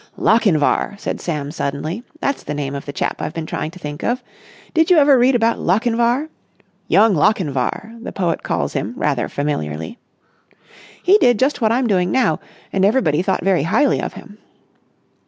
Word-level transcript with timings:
"Lochinvar!" 0.17 0.95
said 0.99 1.21
Sam 1.21 1.51
suddenly. 1.51 2.01
"That's 2.21 2.41
the 2.43 2.55
name 2.55 2.73
of 2.73 2.87
the 2.87 2.91
chap 2.91 3.21
I've 3.21 3.35
been 3.35 3.45
trying 3.45 3.69
to 3.69 3.77
think 3.77 4.03
of! 4.03 4.23
Did 4.73 4.89
you 4.89 4.97
ever 4.97 5.15
read 5.15 5.35
about 5.35 5.59
Lochinvar? 5.59 6.27
'Young 6.87 7.13
Lochinvar' 7.13 7.99
the 8.01 8.11
poet 8.11 8.41
calls 8.41 8.73
him 8.73 8.95
rather 8.97 9.29
familiarly. 9.29 9.99
He 11.03 11.19
did 11.19 11.37
just 11.37 11.61
what 11.61 11.71
I'm 11.71 11.85
doing 11.85 12.09
now, 12.11 12.39
and 12.73 12.83
everybody 12.83 13.21
thought 13.21 13.43
very 13.43 13.61
highly 13.61 14.01
of 14.01 14.13
him. 14.13 14.39